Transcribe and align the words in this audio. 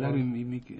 Hilario 0.00 0.36
y 0.36 0.44
Miki. 0.44 0.76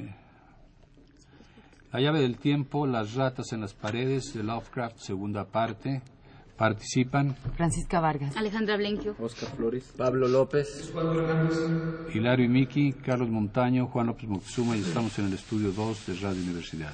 La 1.93 2.01
llave 2.01 2.21
del 2.21 2.39
tiempo, 2.39 2.87
las 2.87 3.15
ratas 3.15 3.53
en 3.53 3.61
las 3.61 3.75
paredes 3.75 4.33
de 4.33 4.43
Lovecraft, 4.43 4.99
segunda 4.99 5.45
parte. 5.45 6.03
Participan 6.57 7.35
Francisca 7.57 8.01
Vargas. 8.01 8.37
Alejandra 8.37 8.77
Blenquio. 8.77 9.17
Oscar 9.19 9.49
Flores. 9.57 9.95
Pablo 9.97 10.29
López. 10.29 10.93
Hilario 12.13 12.45
y 12.45 12.49
Miki, 12.49 12.93
Carlos 12.93 13.31
Montaño, 13.31 13.87
Juan 13.87 14.09
López 14.09 14.29
Moctezuma 14.29 14.77
y 14.77 14.81
estamos 14.81 15.19
en 15.19 15.27
el 15.27 15.33
estudio 15.33 15.73
2 15.73 16.07
de 16.07 16.15
Radio 16.21 16.43
Universidad. 16.43 16.93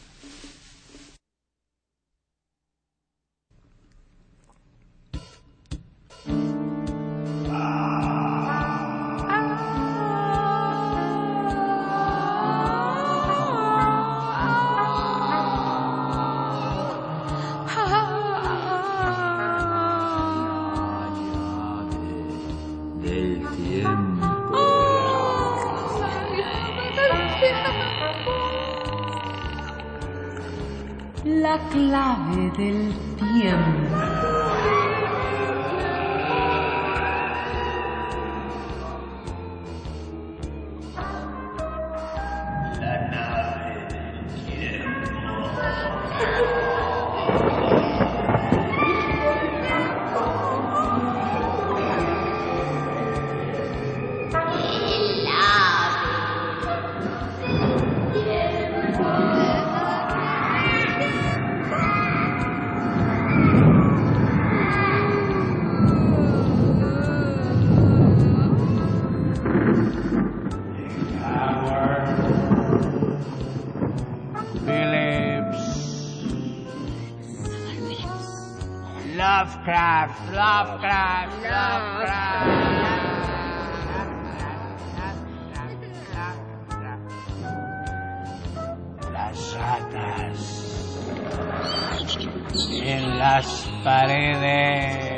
En 92.86 93.18
las 93.18 93.68
paredes. 93.82 95.15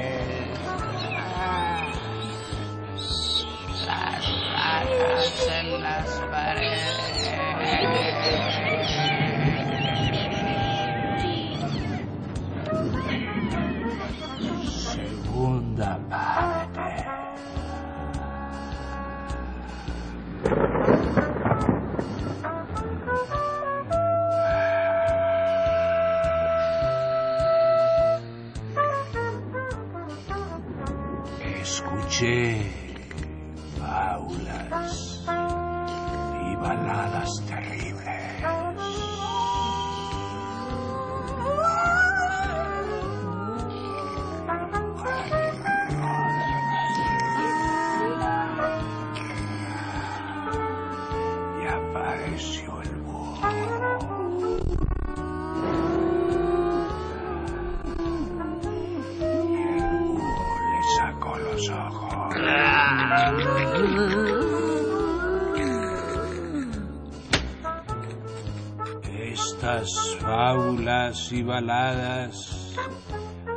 Fábulas 70.28 71.32
y 71.32 71.42
baladas, 71.42 72.76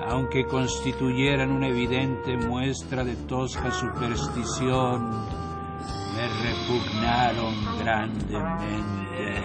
aunque 0.07 0.45
constituyeran 0.45 1.51
una 1.51 1.67
evidente 1.67 2.37
muestra 2.37 3.03
de 3.03 3.17
tosca 3.27 3.69
superstición, 3.71 5.11
me 6.15 6.29
repugnaron 6.45 7.53
grandemente. 7.77 9.35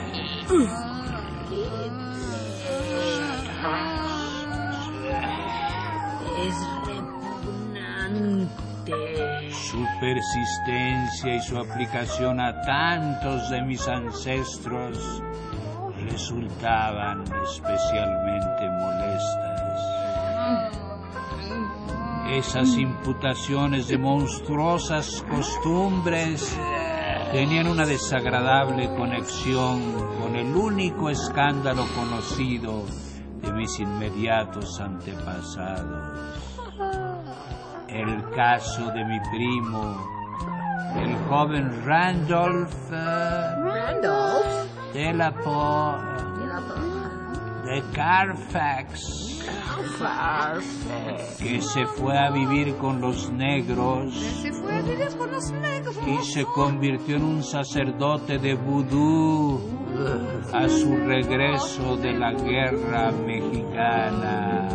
Es 6.46 6.56
repugnante. 6.86 8.30
Su 9.50 9.84
persistencia 9.98 11.34
y 11.34 11.40
su 11.40 11.58
aplicación 11.58 12.38
a 12.38 12.62
tantos 12.62 13.50
de 13.50 13.62
mis 13.62 13.88
ancestros 13.88 15.22
resultaban 16.10 17.15
especialmente 17.50 18.68
molestas. 18.80 19.46
Esas 22.32 22.68
imputaciones 22.76 23.88
de 23.88 23.98
monstruosas 23.98 25.24
costumbres 25.30 26.58
tenían 27.32 27.68
una 27.68 27.86
desagradable 27.86 28.92
conexión 28.94 29.80
con 30.20 30.34
el 30.36 30.54
único 30.54 31.08
escándalo 31.08 31.86
conocido 31.94 32.84
de 33.42 33.52
mis 33.52 33.78
inmediatos 33.78 34.80
antepasados. 34.80 36.18
El 37.88 38.28
caso 38.30 38.90
de 38.90 39.04
mi 39.04 39.20
primo, 39.30 39.96
el 40.96 41.16
joven 41.28 41.84
Randolph 41.86 42.90
Randolph. 42.90 44.46
de 44.92 45.12
la 45.14 45.30
Po 45.32 45.96
de 47.66 47.82
Carfax, 47.92 49.44
que 51.38 51.60
se 51.60 51.84
fue 51.86 52.16
a 52.16 52.30
vivir 52.30 52.76
con 52.76 53.00
los 53.00 53.30
negros. 53.32 54.14
Se 54.14 54.52
fue 54.52 54.72
a 54.72 54.82
vivir 54.82 55.16
con 55.18 55.32
los 55.32 55.50
negros. 55.50 55.96
y 56.06 56.24
se 56.24 56.44
convirtió 56.44 57.16
en 57.16 57.24
un 57.24 57.42
sacerdote 57.42 58.38
de 58.38 58.54
vudú 58.54 59.60
a 60.52 60.68
su 60.68 60.96
regreso 60.96 61.96
de 61.96 62.12
la 62.12 62.32
guerra 62.32 63.10
mexicana. 63.10 64.68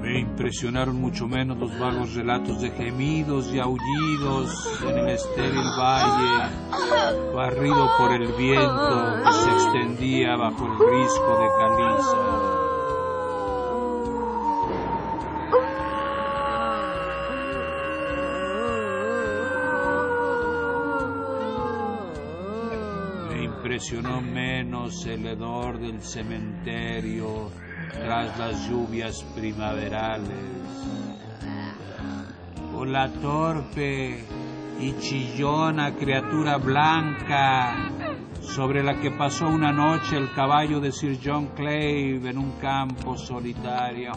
Me 0.00 0.20
impresionaron 0.20 0.96
mucho 0.96 1.26
menos 1.26 1.58
los 1.58 1.78
vagos 1.78 2.14
relatos 2.14 2.62
de 2.62 2.70
gemidos 2.70 3.52
y 3.52 3.58
aullidos 3.58 4.80
en 4.82 4.98
el 4.98 5.08
estéril 5.10 5.64
valle, 5.78 7.34
barrido 7.34 7.86
por 7.98 8.12
el 8.12 8.32
viento 8.32 9.22
que 9.24 9.32
se 9.32 9.50
extendía 9.50 10.36
bajo 10.36 10.66
el 10.66 10.78
risco 10.78 11.38
de 11.38 11.48
caliza. 11.58 12.53
Menos 23.92 25.04
el 25.04 25.26
hedor 25.26 25.78
del 25.78 26.00
cementerio 26.02 27.50
tras 27.92 28.38
las 28.38 28.66
lluvias 28.66 29.22
primaverales, 29.34 30.30
o 32.74 32.86
la 32.86 33.10
torpe 33.12 34.24
y 34.80 34.98
chillona 35.00 35.94
criatura 35.96 36.56
blanca 36.56 37.90
sobre 38.40 38.82
la 38.82 38.98
que 38.98 39.10
pasó 39.10 39.48
una 39.48 39.70
noche 39.70 40.16
el 40.16 40.32
caballo 40.32 40.80
de 40.80 40.90
Sir 40.90 41.20
John 41.22 41.48
Clave 41.48 42.30
en 42.30 42.38
un 42.38 42.52
campo 42.52 43.18
solitario. 43.18 44.12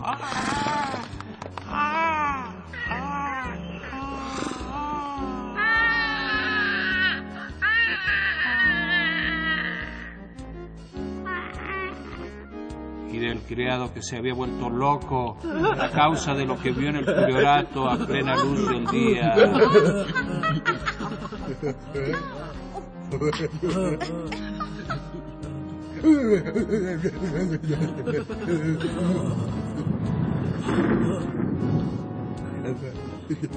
Y 13.49 13.55
del 13.55 13.55
criado 13.55 13.94
que 13.94 14.01
se 14.01 14.17
había 14.17 14.33
vuelto 14.33 14.69
loco 14.69 15.38
a 15.79 15.89
causa 15.89 16.33
de 16.33 16.45
lo 16.45 16.57
que 16.57 16.71
vio 16.71 16.89
en 16.89 16.97
el 16.97 17.05
priorato 17.05 17.89
a 17.89 17.97
plena 17.97 18.35
luz 18.35 18.69
del 18.69 18.85
día. 18.88 19.35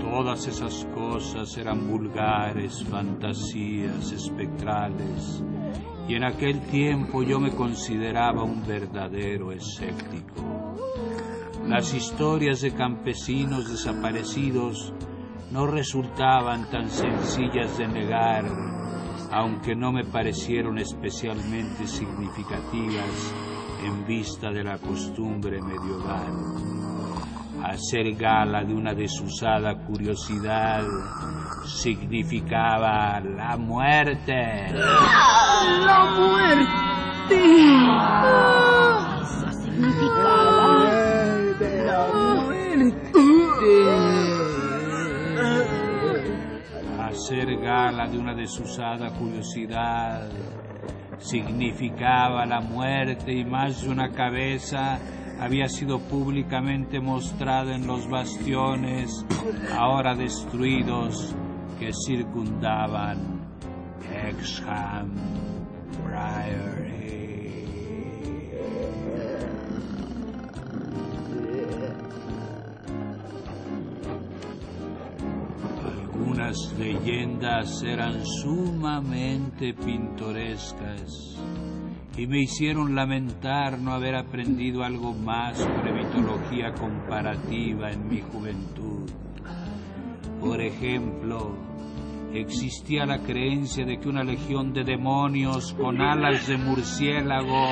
Todas 0.00 0.46
esas 0.46 0.86
cosas 0.94 1.56
eran 1.56 1.88
vulgares, 1.88 2.84
fantasías 2.84 4.12
espectrales, 4.12 5.42
y 6.10 6.16
en 6.16 6.24
aquel 6.24 6.60
tiempo 6.62 7.22
yo 7.22 7.38
me 7.38 7.52
consideraba 7.52 8.42
un 8.42 8.66
verdadero 8.66 9.52
escéptico. 9.52 10.74
Las 11.68 11.94
historias 11.94 12.62
de 12.62 12.74
campesinos 12.74 13.70
desaparecidos 13.70 14.92
no 15.52 15.68
resultaban 15.68 16.68
tan 16.68 16.90
sencillas 16.90 17.78
de 17.78 17.86
negar, 17.86 18.44
aunque 19.30 19.76
no 19.76 19.92
me 19.92 20.04
parecieron 20.04 20.78
especialmente 20.78 21.86
significativas 21.86 23.32
en 23.84 24.04
vista 24.04 24.50
de 24.50 24.64
la 24.64 24.78
costumbre 24.78 25.60
medieval. 25.62 26.79
Hacer 27.70 28.16
gala 28.16 28.64
de 28.64 28.74
una 28.74 28.94
desusada 28.94 29.76
curiosidad 29.86 30.82
significaba 31.64 33.20
la 33.20 33.56
muerte. 33.56 34.72
¡La 34.72 36.04
muerte! 36.18 37.36
Eso 39.22 39.52
significaba 39.62 40.80
la 41.86 42.08
muerte. 42.42 42.90
Hacer 46.98 47.56
gala 47.60 48.08
de 48.08 48.18
una 48.18 48.34
desusada 48.34 49.12
curiosidad 49.12 50.28
significaba 51.18 52.44
la 52.46 52.60
muerte 52.60 53.32
y 53.32 53.44
más 53.44 53.82
de 53.82 53.90
una 53.90 54.10
cabeza 54.10 54.98
había 55.40 55.68
sido 55.68 55.98
públicamente 55.98 57.00
mostrada 57.00 57.74
en 57.74 57.86
los 57.86 58.08
bastiones, 58.08 59.24
ahora 59.76 60.14
destruidos, 60.14 61.34
que 61.78 61.90
circundaban 62.06 63.40
Exham 64.28 65.14
Priory. 66.04 66.90
Algunas 75.82 76.74
leyendas 76.78 77.82
eran 77.82 78.26
sumamente 78.26 79.72
pintorescas 79.72 81.38
y 82.20 82.26
me 82.26 82.40
hicieron 82.40 82.94
lamentar 82.94 83.78
no 83.78 83.94
haber 83.94 84.14
aprendido 84.14 84.84
algo 84.84 85.14
más 85.14 85.56
sobre 85.56 85.90
mitología 85.90 86.70
comparativa 86.74 87.90
en 87.90 88.08
mi 88.08 88.20
juventud. 88.20 89.10
Por 90.38 90.60
ejemplo, 90.60 91.56
existía 92.34 93.06
la 93.06 93.20
creencia 93.20 93.86
de 93.86 93.98
que 93.98 94.10
una 94.10 94.22
legión 94.22 94.74
de 94.74 94.84
demonios 94.84 95.72
con 95.72 96.02
alas 96.02 96.46
de 96.46 96.58
murciélago 96.58 97.68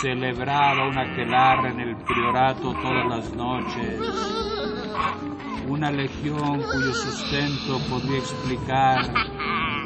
celebraba 0.00 0.88
una 0.88 1.02
aquelarre 1.02 1.72
en 1.72 1.80
el 1.80 1.96
priorato 1.96 2.72
todas 2.72 3.06
las 3.10 3.34
noches. 3.34 4.00
Una 5.68 5.90
legión 5.90 6.62
cuyo 6.62 6.94
sustento 6.94 7.78
podría 7.90 8.16
explicar 8.16 9.37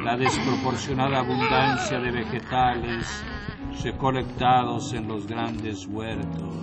la 0.05 0.17
desproporcionada 0.17 1.21
abundancia 1.21 2.01
de 2.01 2.11
vegetales 2.11 3.07
recolectados 3.85 4.93
en 4.95 5.07
los 5.07 5.27
grandes 5.27 5.87
huertos. 5.87 6.55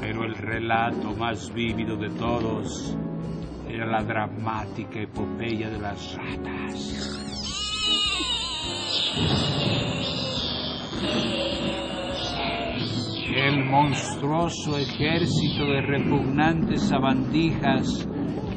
Pero 0.00 0.24
el 0.24 0.34
relato 0.34 1.14
más 1.16 1.52
vívido 1.52 1.96
de 1.96 2.10
todos 2.10 2.94
era 3.68 3.86
la 3.86 4.02
dramática 4.02 5.00
epopeya 5.00 5.70
de 5.70 5.78
las 5.78 6.14
ratas. 6.14 7.20
El 13.34 13.64
monstruoso 13.64 14.76
ejército 14.76 15.64
de 15.66 15.80
repugnantes 15.82 16.82
sabandijas 16.88 18.06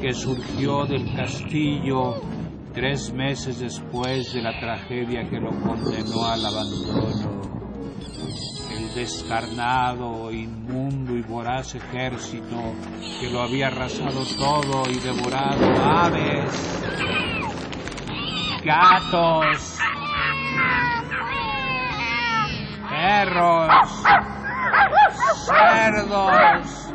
que 0.00 0.12
surgió 0.12 0.84
del 0.84 1.14
castillo 1.14 2.20
tres 2.74 3.12
meses 3.12 3.60
después 3.60 4.34
de 4.34 4.42
la 4.42 4.58
tragedia 4.58 5.28
que 5.30 5.38
lo 5.38 5.50
condenó 5.50 6.24
al 6.26 6.44
abandono. 6.44 7.40
El 8.76 8.94
descarnado, 8.96 10.32
inmundo 10.32 11.16
y 11.16 11.22
voraz 11.22 11.76
ejército 11.76 12.74
que 13.20 13.30
lo 13.30 13.42
había 13.42 13.68
arrasado 13.68 14.24
todo 14.36 14.90
y 14.90 14.94
devorado 14.94 15.72
aves, 15.80 16.82
gatos, 18.64 19.78
perros, 22.90 24.33
cerdos, 25.46 26.92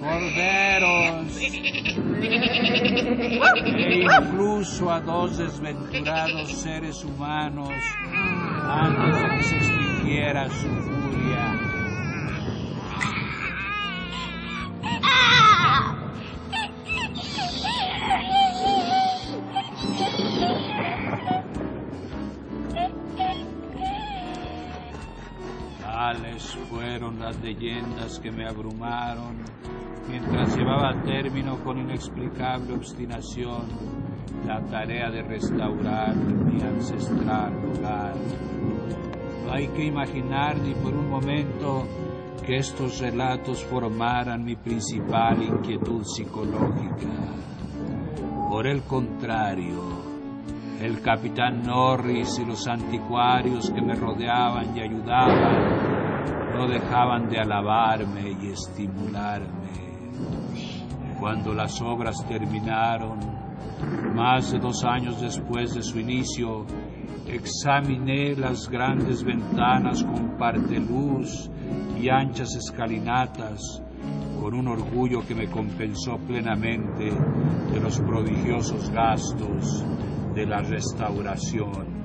corderos. 0.00 1.36
E 3.54 4.04
incluso 4.04 4.90
a 4.90 5.00
dos 5.00 5.38
desventurados 5.38 6.52
seres 6.52 7.02
humanos 7.04 7.70
antes 8.68 9.22
de 9.22 9.28
que 9.36 9.42
se 9.42 9.56
extinguiera 9.56 10.48
su 10.50 10.91
fueron 26.72 27.20
las 27.20 27.38
leyendas 27.42 28.18
que 28.18 28.32
me 28.32 28.48
abrumaron 28.48 29.36
mientras 30.08 30.56
llevaba 30.56 30.90
a 30.90 31.02
término 31.02 31.62
con 31.62 31.78
inexplicable 31.78 32.72
obstinación 32.72 33.66
la 34.46 34.60
tarea 34.62 35.10
de 35.10 35.22
restaurar 35.22 36.16
mi 36.16 36.62
ancestral 36.62 37.52
lugar. 37.62 38.14
No 39.44 39.52
hay 39.52 39.68
que 39.68 39.84
imaginar 39.84 40.56
ni 40.58 40.74
por 40.74 40.94
un 40.94 41.10
momento 41.10 41.86
que 42.44 42.56
estos 42.56 43.00
relatos 43.00 43.62
formaran 43.64 44.42
mi 44.42 44.56
principal 44.56 45.42
inquietud 45.42 46.02
psicológica. 46.04 47.34
Por 48.48 48.66
el 48.66 48.82
contrario, 48.82 50.10
El 50.80 51.00
capitán 51.00 51.62
Norris 51.62 52.40
y 52.40 52.44
los 52.44 52.66
anticuarios 52.66 53.70
que 53.70 53.80
me 53.80 53.94
rodeaban 53.94 54.76
y 54.76 54.80
ayudaban 54.80 55.91
no 56.52 56.68
dejaban 56.68 57.28
de 57.28 57.38
alabarme 57.38 58.36
y 58.40 58.48
estimularme. 58.48 59.72
Cuando 61.18 61.54
las 61.54 61.80
obras 61.80 62.16
terminaron, 62.28 63.18
más 64.14 64.52
de 64.52 64.58
dos 64.58 64.84
años 64.84 65.20
después 65.20 65.74
de 65.74 65.82
su 65.82 65.98
inicio, 65.98 66.66
examiné 67.26 68.34
las 68.36 68.68
grandes 68.68 69.24
ventanas 69.24 70.04
con 70.04 70.36
parteluz 70.36 71.50
y 72.00 72.08
anchas 72.08 72.54
escalinatas 72.54 73.82
con 74.40 74.54
un 74.54 74.68
orgullo 74.68 75.24
que 75.26 75.36
me 75.36 75.48
compensó 75.48 76.16
plenamente 76.18 77.12
de 77.72 77.80
los 77.80 78.00
prodigiosos 78.00 78.90
gastos 78.90 79.84
de 80.34 80.46
la 80.46 80.60
restauración. 80.62 82.01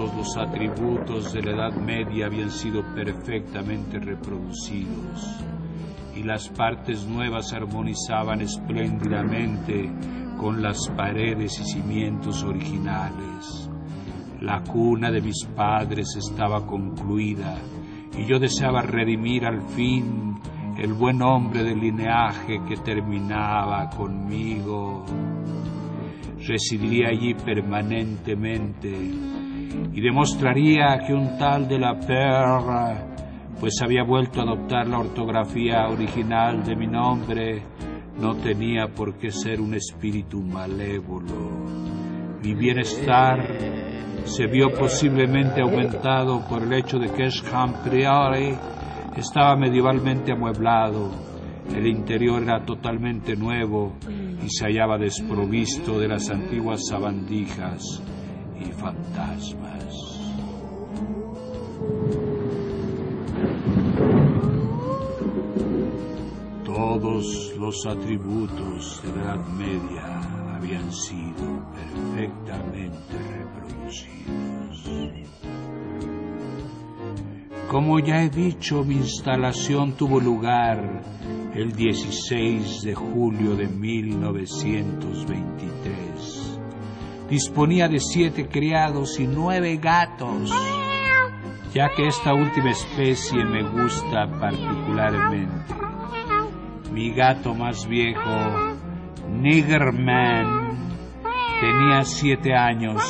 Todos 0.00 0.16
los 0.16 0.36
atributos 0.38 1.32
de 1.34 1.42
la 1.42 1.50
Edad 1.50 1.74
Media 1.74 2.24
habían 2.24 2.50
sido 2.50 2.82
perfectamente 2.94 3.98
reproducidos 3.98 5.44
y 6.16 6.22
las 6.22 6.48
partes 6.48 7.04
nuevas 7.04 7.52
armonizaban 7.52 8.40
espléndidamente 8.40 9.92
con 10.38 10.62
las 10.62 10.88
paredes 10.96 11.60
y 11.60 11.64
cimientos 11.64 12.42
originales. 12.44 13.68
La 14.40 14.62
cuna 14.62 15.10
de 15.10 15.20
mis 15.20 15.44
padres 15.54 16.16
estaba 16.16 16.66
concluida 16.66 17.58
y 18.16 18.24
yo 18.24 18.38
deseaba 18.38 18.80
redimir 18.80 19.44
al 19.44 19.60
fin 19.68 20.40
el 20.78 20.94
buen 20.94 21.18
nombre 21.18 21.62
del 21.62 21.78
lineaje 21.78 22.58
que 22.66 22.78
terminaba 22.78 23.90
conmigo. 23.90 25.04
Residiría 26.38 27.08
allí 27.08 27.34
permanentemente 27.34 29.39
y 29.92 30.00
demostraría 30.00 30.98
que 31.06 31.12
un 31.12 31.36
tal 31.38 31.68
de 31.68 31.78
la 31.78 31.98
perra 31.98 33.06
pues 33.60 33.74
había 33.82 34.02
vuelto 34.04 34.40
a 34.40 34.44
adoptar 34.44 34.86
la 34.88 35.00
ortografía 35.00 35.86
original 35.88 36.64
de 36.64 36.74
mi 36.74 36.86
nombre, 36.86 37.62
no 38.18 38.34
tenía 38.36 38.86
por 38.88 39.18
qué 39.18 39.30
ser 39.30 39.60
un 39.60 39.74
espíritu 39.74 40.40
malévolo. 40.40 41.66
Mi 42.42 42.54
bienestar 42.54 43.46
se 44.24 44.46
vio 44.46 44.68
posiblemente 44.70 45.60
aumentado 45.60 46.40
por 46.48 46.62
el 46.62 46.72
hecho 46.72 46.98
de 46.98 47.10
que 47.12 47.26
Escham 47.26 47.82
Priori 47.84 48.56
estaba 49.14 49.56
medievalmente 49.56 50.32
amueblado, 50.32 51.10
el 51.76 51.86
interior 51.86 52.42
era 52.42 52.64
totalmente 52.64 53.36
nuevo 53.36 53.92
y 54.42 54.48
se 54.48 54.64
hallaba 54.64 54.96
desprovisto 54.96 55.98
de 56.00 56.08
las 56.08 56.30
antiguas 56.30 56.86
sabandijas 56.88 58.02
y 58.60 58.72
fantasmas. 58.72 60.20
Todos 66.64 67.54
los 67.58 67.86
atributos 67.86 69.02
de 69.02 69.16
la 69.16 69.22
Edad 69.22 69.46
Media 69.48 70.20
habían 70.56 70.92
sido 70.92 71.64
perfectamente 71.74 73.16
reproducidos. 73.38 74.90
Como 77.70 77.98
ya 78.00 78.22
he 78.22 78.30
dicho, 78.30 78.84
mi 78.84 78.96
instalación 78.96 79.92
tuvo 79.92 80.20
lugar 80.20 81.02
el 81.54 81.72
16 81.72 82.82
de 82.82 82.94
julio 82.94 83.54
de 83.54 83.68
1923. 83.68 86.09
Disponía 87.30 87.86
de 87.86 88.00
siete 88.00 88.48
criados 88.48 89.20
y 89.20 89.26
nueve 89.28 89.76
gatos, 89.76 90.52
ya 91.72 91.88
que 91.94 92.08
esta 92.08 92.34
última 92.34 92.72
especie 92.72 93.44
me 93.44 93.62
gusta 93.62 94.26
particularmente. 94.40 95.74
Mi 96.92 97.12
gato 97.12 97.54
más 97.54 97.86
viejo, 97.86 98.74
Niggerman, 99.28 100.76
tenía 101.60 102.02
siete 102.02 102.52
años 102.52 103.00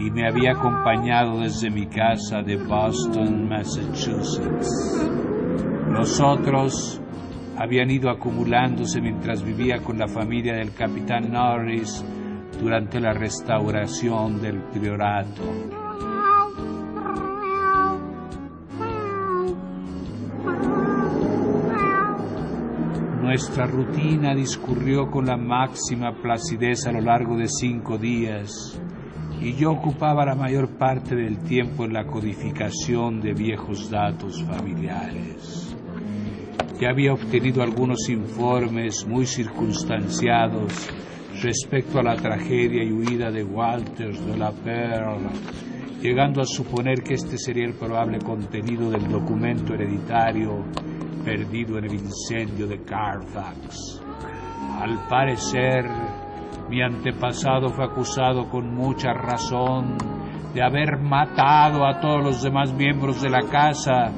y 0.00 0.10
me 0.10 0.26
había 0.26 0.50
acompañado 0.50 1.38
desde 1.38 1.70
mi 1.70 1.86
casa 1.86 2.42
de 2.42 2.56
Boston, 2.56 3.48
Massachusetts. 3.48 5.08
Los 5.88 6.20
otros 6.20 7.00
habían 7.56 7.92
ido 7.92 8.10
acumulándose 8.10 9.00
mientras 9.00 9.44
vivía 9.44 9.78
con 9.82 9.98
la 9.98 10.08
familia 10.08 10.54
del 10.54 10.74
capitán 10.74 11.30
Norris 11.30 12.04
durante 12.60 13.00
la 13.00 13.12
restauración 13.12 14.40
del 14.40 14.60
priorato. 14.64 15.42
Nuestra 23.22 23.66
rutina 23.66 24.34
discurrió 24.34 25.10
con 25.10 25.26
la 25.26 25.36
máxima 25.36 26.12
placidez 26.20 26.86
a 26.86 26.92
lo 26.92 27.00
largo 27.00 27.36
de 27.36 27.46
cinco 27.48 27.96
días 27.96 28.80
y 29.40 29.54
yo 29.54 29.70
ocupaba 29.70 30.26
la 30.26 30.34
mayor 30.34 30.76
parte 30.76 31.14
del 31.14 31.38
tiempo 31.38 31.84
en 31.84 31.94
la 31.94 32.04
codificación 32.06 33.20
de 33.20 33.32
viejos 33.32 33.88
datos 33.90 34.42
familiares. 34.44 35.74
Ya 36.80 36.90
había 36.90 37.12
obtenido 37.12 37.62
algunos 37.62 38.08
informes 38.08 39.06
muy 39.06 39.26
circunstanciados 39.26 40.90
respecto 41.42 41.98
a 41.98 42.02
la 42.02 42.16
tragedia 42.16 42.84
y 42.84 42.92
huida 42.92 43.30
de 43.30 43.42
Walters 43.42 44.24
de 44.26 44.36
la 44.36 44.52
Perla, 44.52 45.30
llegando 46.00 46.42
a 46.42 46.44
suponer 46.44 47.02
que 47.02 47.14
este 47.14 47.38
sería 47.38 47.66
el 47.66 47.74
probable 47.74 48.18
contenido 48.18 48.90
del 48.90 49.08
documento 49.08 49.74
hereditario 49.74 50.64
perdido 51.24 51.78
en 51.78 51.84
el 51.84 51.94
incendio 51.94 52.66
de 52.66 52.82
Carfax. 52.82 54.02
Al 54.80 55.08
parecer, 55.08 55.84
mi 56.68 56.82
antepasado 56.82 57.68
fue 57.70 57.84
acusado 57.84 58.48
con 58.48 58.74
mucha 58.74 59.12
razón 59.12 59.96
de 60.54 60.62
haber 60.62 60.98
matado 60.98 61.86
a 61.86 62.00
todos 62.00 62.24
los 62.24 62.42
demás 62.42 62.72
miembros 62.72 63.22
de 63.22 63.30
la 63.30 63.42
casa, 63.42 64.12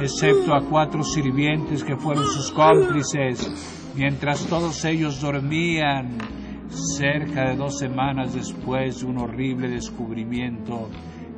excepto 0.00 0.54
a 0.54 0.62
cuatro 0.62 1.02
sirvientes 1.02 1.82
que 1.82 1.96
fueron 1.96 2.24
sus 2.24 2.50
cómplices, 2.52 3.92
mientras 3.96 4.46
todos 4.46 4.84
ellos 4.84 5.20
dormían. 5.20 6.18
Cerca 6.70 7.50
de 7.50 7.56
dos 7.56 7.78
semanas 7.78 8.34
después, 8.34 9.02
un 9.02 9.18
horrible 9.18 9.68
descubrimiento 9.68 10.88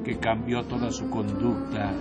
que 0.04 0.18
cambió 0.18 0.62
toda 0.62 0.90
su 0.90 1.08
conducta 1.08 1.92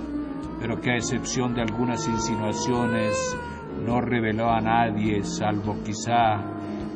pero 0.61 0.79
que 0.79 0.91
a 0.91 0.95
excepción 0.95 1.55
de 1.55 1.61
algunas 1.61 2.07
insinuaciones 2.07 3.35
no 3.83 4.00
reveló 4.00 4.51
a 4.51 4.61
nadie, 4.61 5.23
salvo 5.23 5.81
quizá 5.83 6.35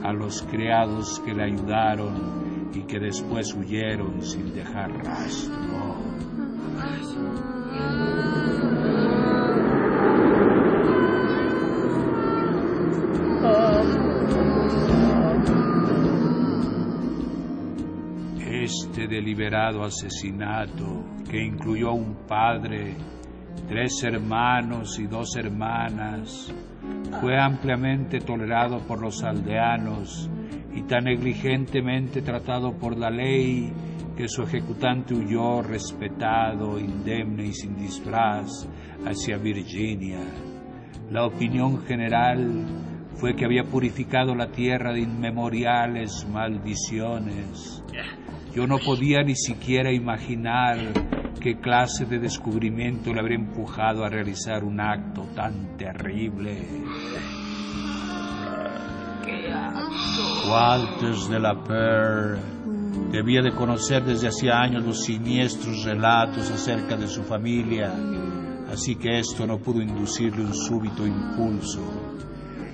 a 0.04 0.13
los 0.13 0.44
criados 0.44 1.20
que 1.25 1.34
le 1.34 1.46
ayudaron 1.46 2.70
y 2.75 2.84
que 2.84 3.00
después 3.00 3.56
huyeron 3.56 4.22
sin 4.22 4.54
dejar 4.54 4.92
rastro. 5.04 5.56
Deliberado 19.08 19.84
asesinato, 19.84 21.04
que 21.30 21.44
incluyó 21.44 21.90
a 21.90 21.94
un 21.94 22.28
padre 22.28 22.96
tres 23.68 24.04
hermanos 24.04 25.00
y 25.00 25.08
dos 25.08 25.36
hermanas, 25.36 26.54
fue 27.22 27.40
ampliamente 27.40 28.20
tolerado 28.20 28.80
por 28.80 29.02
los 29.02 29.24
aldeanos 29.24 30.30
y 30.74 30.84
tan 30.84 31.06
negligentemente 31.06 32.22
tratado 32.22 32.74
por 32.74 32.98
la 32.98 33.10
ley 33.10 33.72
que 34.16 34.28
su 34.28 34.44
ejecutante 34.44 35.14
huyó 35.14 35.62
respetado, 35.62 36.80
indemne 36.80 37.48
y 37.48 37.54
sin 37.54 37.76
disfraz 37.76 38.68
hacia 39.06 39.38
Virginia. 39.38 40.20
La 41.12 41.26
opinión 41.26 41.84
general 41.86 42.66
fue 43.16 43.36
que 43.36 43.46
había 43.46 43.64
purificado 43.64 44.36
la 44.36 44.52
tierra 44.52 44.94
de 44.94 45.02
inmemoriales 45.02 46.28
maldiciones. 46.32 47.84
Yo 48.56 48.66
no 48.66 48.78
podía 48.80 49.22
ni 49.22 49.36
siquiera 49.36 49.92
imaginar 49.92 50.78
qué 51.42 51.60
clase 51.60 52.06
de 52.06 52.20
descubrimiento 52.20 53.14
le 53.14 53.20
habría 53.20 53.38
empujado 53.38 54.06
a 54.06 54.10
realizar 54.10 54.64
un 54.64 54.80
acto 54.80 55.24
tan 55.36 55.76
terrible. 55.76 56.66
Walters 60.50 61.30
de 61.30 61.40
la 61.42 61.62
Per 61.64 62.38
debía 63.12 63.42
de 63.42 63.54
conocer 63.54 64.06
desde 64.06 64.30
hacía 64.30 64.62
años 64.62 64.86
los 64.86 65.04
siniestros 65.04 65.84
relatos 65.84 66.50
acerca 66.50 66.96
de 66.96 67.10
su 67.10 67.24
familia, 67.24 67.94
así 68.72 68.96
que 68.96 69.20
esto 69.20 69.46
no 69.46 69.58
pudo 69.58 69.82
inducirle 69.82 70.46
un 70.46 70.54
súbito 70.54 71.06
impulso. 71.06 71.82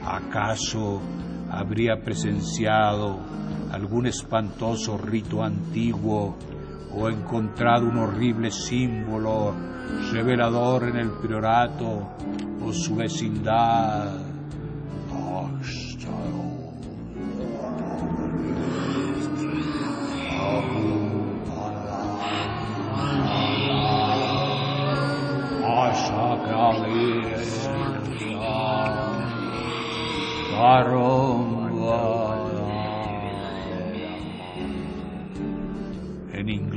¿Acaso 0.06 1.02
habría 1.50 1.96
presenciado 1.96 3.20
algún 3.72 4.08
espantoso 4.08 4.98
rito 4.98 5.44
antiguo 5.44 6.36
o 6.94 7.10
encontrado 7.10 7.88
un 7.88 7.98
horrible 7.98 8.52
símbolo 8.52 9.54
revelador 10.12 10.90
en 10.90 10.98
el 10.98 11.12
priorato 11.12 12.10
o 12.64 12.74
su 12.74 12.96
vecindad? 12.96 14.32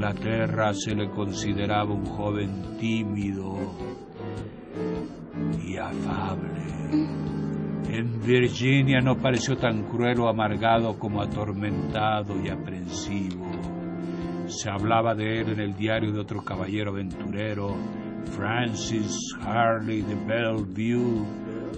Inglaterra 0.04 0.74
se 0.74 0.94
le 0.94 1.08
consideraba 1.08 1.94
un 1.94 2.04
joven 2.04 2.76
tímido 2.78 3.56
y 5.66 5.78
afable. 5.78 6.60
En 7.88 8.20
Virginia 8.20 9.00
no 9.00 9.16
pareció 9.16 9.56
tan 9.56 9.84
cruel 9.84 10.20
o 10.20 10.28
amargado 10.28 10.98
como 10.98 11.22
atormentado 11.22 12.38
y 12.38 12.50
aprensivo. 12.50 13.46
Se 14.46 14.68
hablaba 14.68 15.14
de 15.14 15.40
él 15.40 15.52
en 15.52 15.60
el 15.60 15.74
diario 15.74 16.12
de 16.12 16.20
otro 16.20 16.44
caballero 16.44 16.90
aventurero, 16.90 17.74
Francis 18.36 19.34
Harley 19.40 20.02
de 20.02 20.16
Bellevue, 20.16 21.24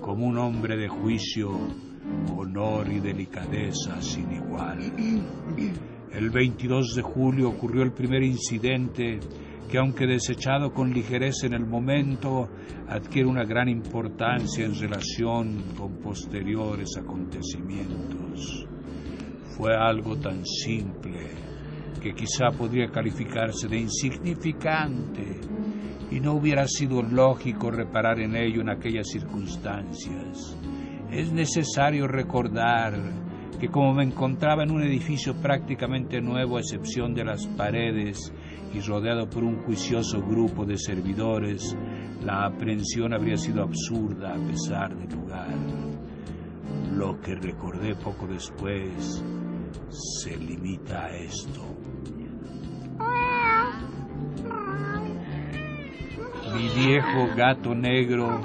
como 0.00 0.26
un 0.26 0.38
hombre 0.38 0.76
de 0.76 0.88
juicio, 0.88 1.61
honor 2.37 2.88
y 2.88 2.99
delicadeza 2.99 4.02
sin 4.02 4.33
igual. 4.33 4.80
El 6.16 6.30
22 6.30 6.94
de 6.94 7.02
julio 7.02 7.50
ocurrió 7.50 7.82
el 7.82 7.92
primer 7.92 8.23
incidente 8.23 9.20
que 9.70 9.76
aunque 9.76 10.06
desechado 10.06 10.73
con 10.73 10.90
ligereza 10.90 11.46
en 11.46 11.52
el 11.52 11.66
momento, 11.66 12.49
adquiere 12.88 13.28
una 13.28 13.44
gran 13.44 13.68
importancia 13.68 14.64
en 14.64 14.80
relación 14.80 15.75
con 15.76 15.99
posteriores 15.99 16.96
acontecimientos. 16.96 18.66
Fue 19.58 19.76
algo 19.76 20.16
tan 20.16 20.42
simple 20.46 21.20
que 22.00 22.14
quizá 22.14 22.46
podría 22.56 22.90
calificarse 22.90 23.68
de 23.68 23.80
insignificante 23.80 25.40
y 26.11 26.18
no 26.18 26.32
hubiera 26.32 26.66
sido 26.66 27.02
lógico 27.02 27.70
reparar 27.70 28.20
en 28.20 28.37
ello 28.37 28.62
en 28.62 28.70
aquellas 28.70 29.08
circunstancias. 29.08 30.56
Es 31.11 31.30
necesario 31.30 32.08
recordar 32.08 33.25
que 33.60 33.68
como 33.68 33.94
me 33.94 34.04
encontraba 34.04 34.62
en 34.62 34.70
un 34.70 34.82
edificio 34.82 35.34
prácticamente 35.34 36.20
nuevo 36.20 36.56
a 36.56 36.60
excepción 36.60 37.14
de 37.14 37.24
las 37.24 37.46
paredes 37.46 38.32
y 38.74 38.80
rodeado 38.80 39.28
por 39.28 39.44
un 39.44 39.62
juicioso 39.62 40.20
grupo 40.20 40.64
de 40.64 40.76
servidores, 40.76 41.76
la 42.22 42.46
aprehensión 42.46 43.14
habría 43.14 43.36
sido 43.36 43.62
absurda 43.62 44.34
a 44.34 44.46
pesar 44.46 44.96
del 44.96 45.18
lugar. 45.18 45.54
Lo 46.92 47.20
que 47.20 47.34
recordé 47.34 47.94
poco 47.94 48.26
después 48.26 49.22
se 49.88 50.36
limita 50.36 51.06
a 51.06 51.16
esto. 51.16 51.62
Mi 56.54 56.68
viejo 56.68 57.28
gato 57.36 57.74
negro, 57.74 58.40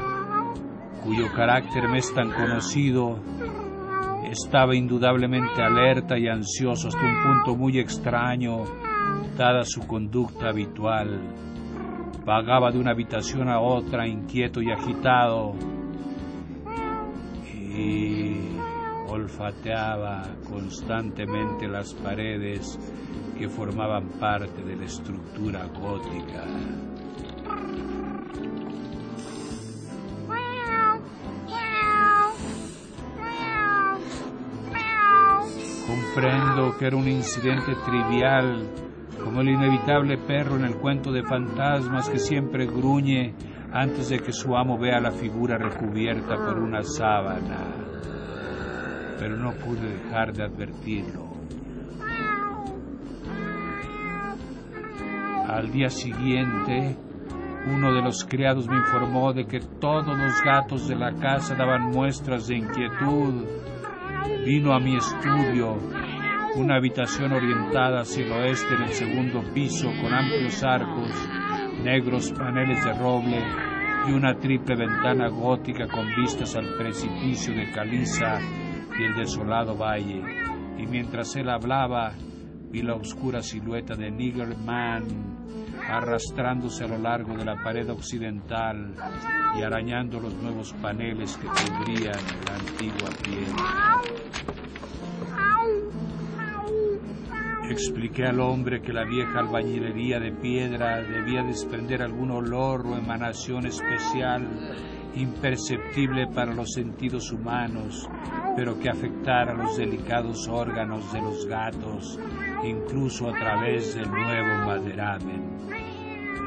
cuyo 1.03 1.31
carácter 1.33 1.87
me 1.87 1.99
es 1.99 2.13
tan 2.13 2.31
conocido, 2.31 3.19
estaba 4.31 4.73
indudablemente 4.73 5.61
alerta 5.61 6.17
y 6.17 6.27
ansioso 6.27 6.87
hasta 6.87 7.01
un 7.01 7.21
punto 7.21 7.55
muy 7.57 7.79
extraño, 7.79 8.63
dada 9.37 9.65
su 9.65 9.85
conducta 9.85 10.49
habitual. 10.49 11.19
Vagaba 12.25 12.71
de 12.71 12.79
una 12.79 12.91
habitación 12.91 13.49
a 13.49 13.59
otra, 13.59 14.07
inquieto 14.07 14.61
y 14.61 14.71
agitado, 14.71 15.53
y 17.45 18.57
olfateaba 19.09 20.23
constantemente 20.47 21.67
las 21.67 21.93
paredes 21.95 22.79
que 23.37 23.49
formaban 23.49 24.07
parte 24.19 24.63
de 24.63 24.77
la 24.77 24.85
estructura 24.85 25.65
gótica. 25.67 26.45
Comprendo 36.13 36.77
que 36.77 36.87
era 36.87 36.97
un 36.97 37.07
incidente 37.07 37.73
trivial, 37.85 38.67
como 39.23 39.39
el 39.39 39.47
inevitable 39.47 40.17
perro 40.17 40.57
en 40.57 40.65
el 40.65 40.75
cuento 40.75 41.09
de 41.09 41.23
fantasmas 41.23 42.09
que 42.09 42.19
siempre 42.19 42.65
gruñe 42.65 43.33
antes 43.71 44.09
de 44.09 44.19
que 44.19 44.33
su 44.33 44.57
amo 44.57 44.77
vea 44.77 44.99
la 44.99 45.11
figura 45.11 45.57
recubierta 45.57 46.35
por 46.35 46.59
una 46.59 46.83
sábana. 46.83 47.65
Pero 49.19 49.37
no 49.37 49.53
pude 49.53 49.87
dejar 49.87 50.33
de 50.33 50.43
advertirlo. 50.43 51.31
Al 55.47 55.71
día 55.71 55.89
siguiente, 55.89 56.97
uno 57.67 57.93
de 57.93 58.01
los 58.01 58.25
criados 58.25 58.67
me 58.67 58.75
informó 58.75 59.31
de 59.31 59.45
que 59.45 59.61
todos 59.79 60.07
los 60.07 60.43
gatos 60.43 60.89
de 60.89 60.95
la 60.95 61.13
casa 61.13 61.55
daban 61.55 61.89
muestras 61.91 62.47
de 62.49 62.57
inquietud 62.57 63.45
vino 64.45 64.73
a 64.73 64.79
mi 64.79 64.95
estudio, 64.95 65.77
una 66.55 66.75
habitación 66.75 67.31
orientada 67.31 68.01
hacia 68.01 68.25
el 68.25 68.31
oeste 68.31 68.73
en 68.75 68.81
el 68.83 68.89
segundo 68.89 69.43
piso 69.53 69.89
con 70.01 70.13
amplios 70.13 70.63
arcos, 70.63 71.29
negros 71.83 72.31
paneles 72.33 72.83
de 72.83 72.93
roble 72.93 73.41
y 74.07 74.11
una 74.11 74.35
triple 74.35 74.75
ventana 74.75 75.29
gótica 75.29 75.87
con 75.87 76.07
vistas 76.15 76.55
al 76.55 76.75
precipicio 76.77 77.53
de 77.53 77.71
Caliza 77.71 78.39
y 78.99 79.03
el 79.03 79.15
desolado 79.15 79.77
valle. 79.77 80.21
Y 80.77 80.87
mientras 80.87 81.35
él 81.35 81.49
hablaba, 81.49 82.13
vi 82.69 82.81
la 82.81 82.95
oscura 82.95 83.41
silueta 83.41 83.95
de 83.95 84.11
Nigger 84.11 84.57
Man 84.57 85.03
arrastrándose 85.87 86.83
a 86.83 86.87
lo 86.87 86.97
largo 86.97 87.35
de 87.35 87.45
la 87.45 87.61
pared 87.61 87.89
occidental 87.89 88.93
y 89.57 89.61
arañando 89.61 90.19
los 90.19 90.33
nuevos 90.35 90.73
paneles 90.81 91.37
que 91.37 91.47
cubrían 91.47 92.19
la 92.45 92.55
antigua 92.55 93.09
piel. 93.23 94.60
Expliqué 97.71 98.25
al 98.25 98.41
hombre 98.41 98.81
que 98.81 98.91
la 98.91 99.05
vieja 99.05 99.39
albañilería 99.39 100.19
de 100.19 100.33
piedra 100.33 101.01
debía 101.03 101.41
desprender 101.41 102.01
algún 102.01 102.29
olor 102.31 102.85
o 102.85 102.97
emanación 102.97 103.65
especial 103.65 104.45
imperceptible 105.15 106.27
para 106.27 106.53
los 106.53 106.73
sentidos 106.73 107.31
humanos, 107.31 108.09
pero 108.57 108.77
que 108.77 108.89
afectara 108.89 109.53
los 109.53 109.77
delicados 109.77 110.49
órganos 110.49 111.13
de 111.13 111.21
los 111.21 111.45
gatos, 111.45 112.19
incluso 112.65 113.29
a 113.29 113.39
través 113.39 113.95
del 113.95 114.11
nuevo 114.11 114.65
maderamen. 114.65 115.69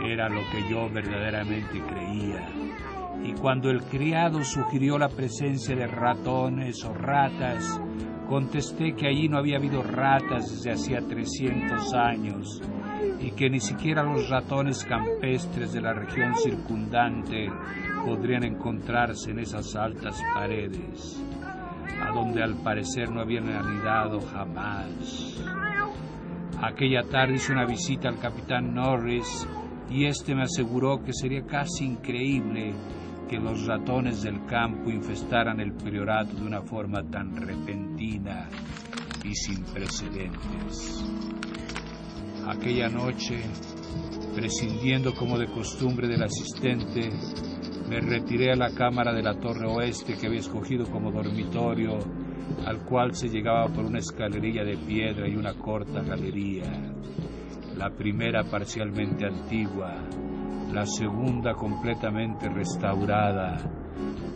Era 0.04 0.28
lo 0.28 0.42
que 0.52 0.68
yo 0.68 0.90
verdaderamente 0.90 1.80
creía. 1.88 2.50
Y 3.24 3.32
cuando 3.32 3.70
el 3.70 3.82
criado 3.84 4.44
sugirió 4.44 4.98
la 4.98 5.08
presencia 5.08 5.74
de 5.74 5.86
ratones 5.86 6.84
o 6.84 6.92
ratas, 6.92 7.80
contesté 8.28 8.94
que 8.94 9.06
allí 9.06 9.28
no 9.28 9.38
había 9.38 9.56
habido 9.56 9.82
ratas 9.82 10.50
desde 10.50 10.72
hacía 10.72 11.00
300 11.00 11.94
años 11.94 12.62
y 13.20 13.30
que 13.32 13.50
ni 13.50 13.60
siquiera 13.60 14.02
los 14.02 14.28
ratones 14.28 14.84
campestres 14.84 15.72
de 15.72 15.80
la 15.80 15.92
región 15.92 16.34
circundante 16.36 17.50
podrían 18.04 18.44
encontrarse 18.44 19.30
en 19.30 19.40
esas 19.40 19.74
altas 19.76 20.20
paredes, 20.34 21.22
a 22.02 22.10
donde 22.12 22.42
al 22.42 22.54
parecer 22.56 23.10
no 23.10 23.20
habían 23.20 23.48
anidado 23.48 24.20
jamás. 24.20 25.42
Aquella 26.62 27.02
tarde 27.02 27.34
hice 27.34 27.52
una 27.52 27.66
visita 27.66 28.08
al 28.08 28.18
capitán 28.18 28.74
Norris 28.74 29.46
y 29.90 30.06
este 30.06 30.34
me 30.34 30.42
aseguró 30.42 31.02
que 31.02 31.12
sería 31.12 31.44
casi 31.44 31.84
increíble 31.84 32.72
que 33.28 33.38
los 33.38 33.66
ratones 33.66 34.22
del 34.22 34.44
campo 34.46 34.90
infestaran 34.90 35.60
el 35.60 35.72
priorato 35.72 36.34
de 36.36 36.46
una 36.46 36.62
forma 36.62 37.02
tan 37.02 37.34
repentina 37.36 38.48
y 39.24 39.34
sin 39.34 39.64
precedentes. 39.64 41.04
Aquella 42.46 42.88
noche, 42.88 43.42
prescindiendo 44.34 45.14
como 45.14 45.38
de 45.38 45.46
costumbre 45.46 46.08
del 46.08 46.22
asistente, 46.22 47.10
me 47.88 48.00
retiré 48.00 48.52
a 48.52 48.56
la 48.56 48.70
cámara 48.74 49.12
de 49.12 49.22
la 49.22 49.38
torre 49.38 49.66
oeste 49.66 50.14
que 50.18 50.26
había 50.26 50.40
escogido 50.40 50.84
como 50.90 51.10
dormitorio, 51.10 51.98
al 52.66 52.84
cual 52.84 53.14
se 53.14 53.28
llegaba 53.28 53.66
por 53.68 53.84
una 53.84 53.98
escalerilla 53.98 54.64
de 54.64 54.76
piedra 54.76 55.28
y 55.28 55.36
una 55.36 55.54
corta 55.54 56.02
galería. 56.02 56.70
La 57.76 57.90
primera 57.90 58.44
parcialmente 58.44 59.26
antigua, 59.26 60.02
la 60.74 60.86
segunda 60.86 61.54
completamente 61.54 62.48
restaurada 62.48 63.56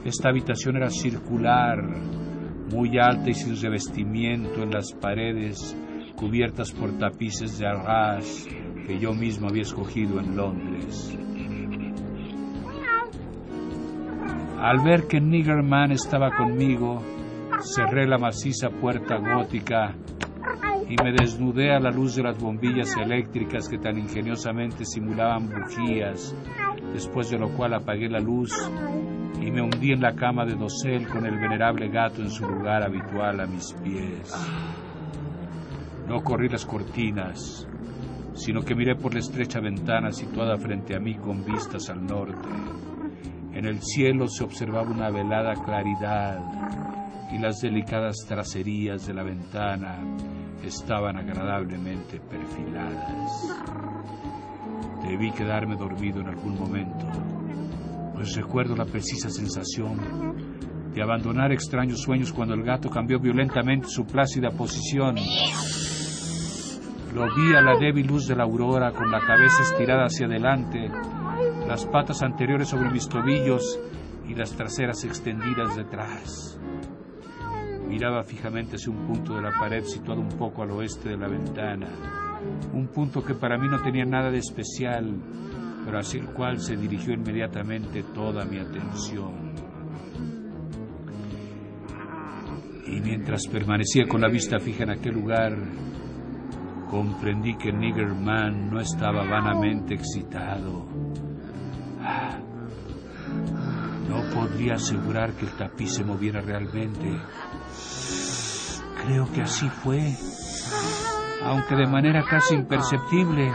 Esta 0.05 0.29
habitación 0.29 0.77
era 0.77 0.89
circular, 0.89 1.83
muy 2.73 2.97
alta 2.99 3.31
y 3.31 3.35
sin 3.35 3.61
revestimiento 3.61 4.63
en 4.63 4.71
las 4.71 4.93
paredes, 4.93 5.77
cubiertas 6.15 6.71
por 6.71 6.97
tapices 6.97 7.59
de 7.59 7.67
arras 7.67 8.47
que 8.87 8.99
yo 9.01 9.13
mismo 9.13 9.49
había 9.49 9.63
escogido 9.63 10.21
en 10.21 10.37
Londres. 10.37 11.19
Al 14.61 14.79
ver 14.85 15.07
que 15.09 15.21
Niggerman 15.21 15.93
estaba 15.93 16.31
conmigo, 16.37 17.03
cerré 17.61 18.07
la 18.07 18.19
maciza 18.19 18.71
puerta 18.71 19.17
gótica 19.17 19.95
y 20.89 20.97
me 21.03 21.13
desnudé 21.13 21.71
a 21.71 21.81
la 21.81 21.91
luz 21.91 22.17
de 22.17 22.23
las 22.23 22.39
bombillas 22.39 22.97
eléctricas 22.97 23.69
que 23.69 23.79
tan 23.79 23.99
ingeniosamente 23.99 24.87
simulaban 24.87 25.51
bujías, 25.51 26.35
después 26.95 27.31
de 27.31 27.39
lo 27.39 27.51
cual 27.51 27.75
apagué 27.75 28.09
la 28.09 28.21
luz 28.21 28.53
y 29.39 29.51
me 29.51 29.61
hundí 29.61 29.93
en 29.93 30.01
la 30.01 30.15
cama 30.15 30.47
de 30.47 30.55
dosel 30.55 31.07
con 31.07 31.27
el 31.27 31.39
venerable 31.39 31.89
gato 31.89 32.23
en 32.23 32.31
su 32.31 32.47
lugar 32.49 32.83
habitual 32.83 33.41
a 33.41 33.47
mis 33.47 33.75
pies. 33.85 34.33
No 36.09 36.23
corrí 36.23 36.49
las 36.49 36.65
cortinas, 36.65 37.69
sino 38.33 38.63
que 38.63 38.75
miré 38.75 38.97
por 38.97 39.13
la 39.13 39.21
estrecha 39.21 39.61
ventana 39.61 40.11
situada 40.11 40.57
frente 40.57 40.97
a 40.97 41.01
mí 41.01 41.17
con 41.17 41.45
vistas 41.45 41.91
al 41.91 42.07
norte. 42.07 42.49
En 43.53 43.67
el 43.67 43.83
cielo 43.83 44.27
se 44.27 44.43
observaba 44.43 44.91
una 44.91 45.11
velada 45.11 45.53
claridad 45.55 46.41
y 47.31 47.39
las 47.39 47.61
delicadas 47.61 48.17
tracerías 48.27 49.07
de 49.07 49.13
la 49.13 49.23
ventana 49.23 49.99
estaban 50.63 51.17
agradablemente 51.17 52.21
perfiladas. 52.21 53.33
Debí 55.03 55.33
quedarme 55.33 55.77
dormido 55.77 56.21
en 56.21 56.29
algún 56.29 56.59
momento, 56.59 57.07
pues 58.15 58.35
recuerdo 58.35 58.77
la 58.77 58.85
precisa 58.85 59.31
sensación 59.31 60.59
de 60.93 61.03
abandonar 61.03 61.53
extraños 61.53 62.01
sueños 62.01 62.33
cuando 62.33 62.55
el 62.55 62.63
gato 62.63 62.91
cambió 62.91 63.21
violentamente 63.21 63.89
su 63.89 64.05
plácida 64.05 64.51
posición. 64.51 65.17
Lo 67.15 67.35
vi 67.35 67.55
a 67.55 67.61
la 67.61 67.77
débil 67.79 68.07
luz 68.07 68.27
de 68.27 68.37
la 68.37 68.45
aurora 68.45 68.93
con 68.93 69.11
la 69.11 69.21
cabeza 69.21 69.63
estirada 69.63 70.05
hacia 70.05 70.27
adelante, 70.27 70.91
las 71.67 71.87
patas 71.87 72.23
anteriores 72.23 72.69
sobre 72.69 72.91
mis 72.91 73.09
tobillos 73.09 73.79
y 74.29 74.35
las 74.35 74.53
traseras 74.53 75.05
extendidas 75.05 75.77
detrás. 75.77 76.59
Miraba 77.89 78.23
fijamente 78.23 78.77
hacia 78.77 78.93
un 78.93 79.07
punto 79.07 79.35
de 79.35 79.43
la 79.43 79.59
pared 79.59 79.83
situado 79.83 80.21
un 80.21 80.29
poco 80.29 80.63
al 80.63 80.71
oeste 80.73 81.09
de 81.09 81.17
la 81.17 81.27
ventana, 81.27 81.89
un 82.73 82.89
punto 82.89 83.25
que 83.25 83.35
para 83.35 83.57
mí 83.57 83.67
no 83.67 83.81
tenía 83.83 84.05
nada 84.05 84.31
de 84.31 84.39
especial, 84.39 85.17
pero 85.85 85.99
hacia 85.99 86.21
el 86.21 86.27
cual 86.29 86.61
se 86.61 86.77
dirigió 86.77 87.15
inmediatamente 87.15 88.03
toda 88.15 88.45
mi 88.45 88.59
atención. 88.59 89.55
Y 92.87 93.01
mientras 93.01 93.47
permanecía 93.47 94.07
con 94.07 94.21
la 94.21 94.29
vista 94.29 94.59
fija 94.59 94.85
en 94.85 94.91
aquel 94.91 95.15
lugar, 95.15 95.57
comprendí 96.91 97.57
que 97.57 97.73
Niggerman 97.73 98.71
no 98.71 98.81
estaba 98.81 99.25
vanamente 99.25 99.95
excitado. 99.95 100.89
No 104.09 104.23
podría 104.35 104.75
asegurar 104.75 105.33
que 105.35 105.45
el 105.45 105.53
tapiz 105.53 105.95
se 105.95 106.05
moviera 106.05 106.41
realmente. 106.41 107.21
Creo 109.05 109.31
que 109.33 109.43
así 109.43 109.69
fue, 109.69 110.17
aunque 111.45 111.77
de 111.77 111.87
manera 111.87 112.25
casi 112.25 112.55
imperceptible. 112.55 113.53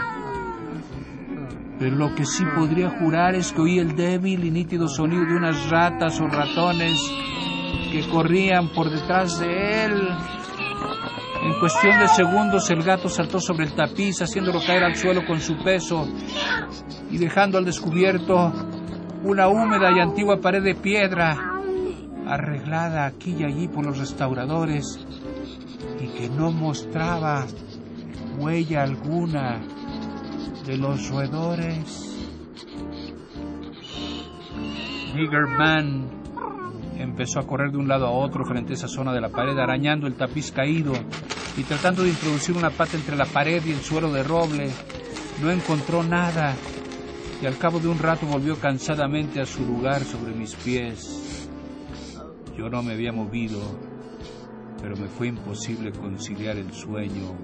Pero 1.80 1.96
lo 1.96 2.14
que 2.14 2.26
sí 2.26 2.46
podría 2.56 2.92
jurar 2.92 3.34
es 3.36 3.52
que 3.52 3.62
oí 3.62 3.80
el 3.80 3.96
débil 3.96 4.46
y 4.46 4.52
nítido 4.52 4.88
sonido 4.88 5.26
de 5.26 5.36
unas 5.36 5.70
ratas 5.70 6.20
o 6.22 6.28
ratones 6.28 7.00
que 7.92 8.08
corrían 8.10 8.70
por 8.70 8.90
detrás 8.90 9.40
de 9.40 9.86
él. 9.86 10.08
En 11.44 11.60
cuestión 11.60 12.00
de 12.00 12.08
segundos 12.08 12.70
el 12.70 12.84
gato 12.84 13.10
saltó 13.10 13.40
sobre 13.40 13.66
el 13.66 13.74
tapiz, 13.74 14.22
haciéndolo 14.22 14.60
caer 14.66 14.84
al 14.84 14.96
suelo 14.96 15.26
con 15.26 15.40
su 15.42 15.58
peso 15.64 16.08
y 17.12 17.18
dejando 17.18 17.58
al 17.58 17.66
descubierto 17.66 18.54
una 19.24 19.48
húmeda 19.48 19.92
y 19.92 20.00
antigua 20.02 20.42
pared 20.42 20.62
de 20.62 20.76
piedra, 20.76 21.38
arreglada 22.28 23.06
aquí 23.06 23.36
y 23.40 23.44
allí 23.46 23.68
por 23.70 23.86
los 23.86 23.98
restauradores 23.98 25.00
y 26.00 26.08
que 26.08 26.30
no 26.30 26.52
mostraba 26.52 27.46
huella 28.38 28.84
alguna 28.84 29.62
de 30.66 30.78
los 30.78 31.10
roedores. 31.10 32.10
Niggerman 35.16 36.10
empezó 36.98 37.40
a 37.40 37.48
correr 37.48 37.72
de 37.72 37.78
un 37.78 37.88
lado 37.88 38.08
a 38.08 38.12
otro 38.12 38.44
frente 38.44 38.74
a 38.74 38.76
esa 38.76 38.88
zona 38.88 39.14
de 39.14 39.22
la 39.22 39.30
pared, 39.30 39.58
arañando 39.58 40.08
el 40.08 40.16
tapiz 40.16 40.52
caído 40.52 40.94
y 41.56 41.64
tratando 41.64 42.04
de 42.04 42.10
introducir 42.10 42.58
una 42.58 42.72
pata 42.72 42.98
entre 42.98 43.16
la 43.16 43.26
pared 43.26 43.64
y 43.66 43.72
el 43.72 43.80
suelo 43.80 44.12
de 44.12 44.24
roble. 44.24 44.70
No 45.42 45.50
encontró 45.50 46.04
nada 46.04 46.56
y 47.44 47.46
al 47.46 47.58
cabo 47.58 47.78
de 47.78 47.90
un 47.90 48.00
rato 48.00 48.26
volvió 48.26 48.58
cansadamente 48.58 49.42
a 49.42 49.46
su 49.46 49.66
lugar 49.66 50.02
sobre 50.06 50.34
mis 50.34 50.56
pies. 50.56 51.50
Yo 52.58 52.70
no 52.70 52.82
me 52.82 52.94
había 52.94 53.12
movido, 53.12 53.60
pero 54.82 54.96
me 54.96 55.10
fue 55.10 55.28
imposible 55.28 55.92
conciliar 55.92 56.56
el 56.56 56.72
sueño 56.72 57.36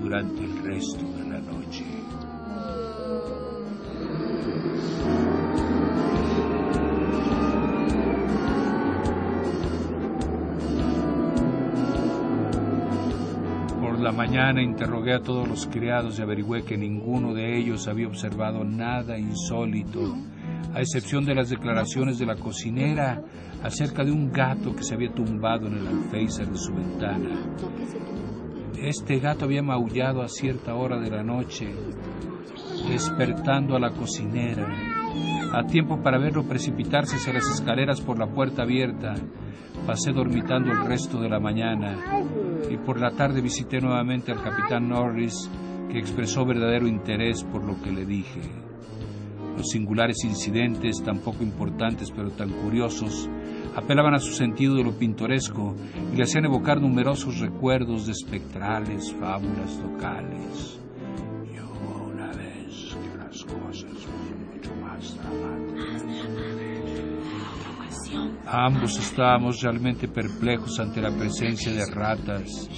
durante 0.00 0.42
el 0.42 0.62
resto 0.64 1.04
de 1.18 1.28
la 1.28 1.40
noche. 1.40 1.84
La 14.06 14.12
mañana 14.12 14.62
interrogué 14.62 15.14
a 15.14 15.20
todos 15.20 15.48
los 15.48 15.66
criados 15.66 16.16
y 16.16 16.22
averigüé 16.22 16.62
que 16.62 16.78
ninguno 16.78 17.34
de 17.34 17.58
ellos 17.58 17.88
había 17.88 18.06
observado 18.06 18.62
nada 18.62 19.18
insólito, 19.18 20.14
a 20.72 20.80
excepción 20.80 21.24
de 21.24 21.34
las 21.34 21.50
declaraciones 21.50 22.16
de 22.16 22.26
la 22.26 22.36
cocinera 22.36 23.20
acerca 23.64 24.04
de 24.04 24.12
un 24.12 24.30
gato 24.30 24.76
que 24.76 24.84
se 24.84 24.94
había 24.94 25.12
tumbado 25.12 25.66
en 25.66 25.78
el 25.78 25.86
alféizar 25.88 26.48
de 26.48 26.56
su 26.56 26.72
ventana. 26.72 27.30
Este 28.80 29.18
gato 29.18 29.46
había 29.46 29.64
maullado 29.64 30.22
a 30.22 30.28
cierta 30.28 30.76
hora 30.76 31.00
de 31.00 31.10
la 31.10 31.24
noche, 31.24 31.66
despertando 32.88 33.74
a 33.74 33.80
la 33.80 33.90
cocinera, 33.90 34.68
a 35.52 35.66
tiempo 35.66 36.00
para 36.00 36.18
verlo 36.18 36.44
precipitarse 36.44 37.16
hacia 37.16 37.32
las 37.32 37.50
escaleras 37.50 38.00
por 38.00 38.20
la 38.20 38.28
puerta 38.28 38.62
abierta. 38.62 39.14
Pasé 39.84 40.12
dormitando 40.12 40.72
el 40.72 40.84
resto 40.86 41.20
de 41.20 41.28
la 41.28 41.38
mañana 41.40 41.96
y 42.70 42.76
por 42.76 43.00
la 43.00 43.10
tarde 43.10 43.40
visité 43.40 43.80
nuevamente 43.80 44.32
al 44.32 44.42
capitán 44.42 44.88
Norris, 44.88 45.50
que 45.90 45.98
expresó 45.98 46.44
verdadero 46.44 46.88
interés 46.88 47.44
por 47.44 47.64
lo 47.64 47.80
que 47.80 47.92
le 47.92 48.04
dije. 48.04 48.40
Los 49.56 49.68
singulares 49.70 50.24
incidentes, 50.24 51.02
tan 51.02 51.18
poco 51.18 51.42
importantes 51.42 52.10
pero 52.10 52.30
tan 52.30 52.50
curiosos, 52.50 53.28
apelaban 53.76 54.14
a 54.14 54.18
su 54.18 54.32
sentido 54.32 54.74
de 54.74 54.84
lo 54.84 54.98
pintoresco 54.98 55.74
y 56.12 56.16
le 56.16 56.24
hacían 56.24 56.46
evocar 56.46 56.80
numerosos 56.80 57.38
recuerdos 57.38 58.06
de 58.06 58.12
espectrales 58.12 59.12
fábulas 59.14 59.78
locales. 59.78 60.80
Y 61.44 61.60
hubo 61.60 62.06
una 62.12 62.28
vez 62.32 62.96
que 62.96 63.18
las 63.18 63.44
cosas 63.44 63.92
fueron 63.92 64.46
mucho 64.52 64.74
más 64.82 65.16
dramáticas. 65.16 66.55
Ambos 68.46 68.98
estábamos 68.98 69.60
realmente 69.60 70.08
perplejos 70.08 70.78
ante 70.78 71.00
la 71.00 71.10
presencia 71.10 71.72
de 71.72 71.84
ratas 71.86 72.68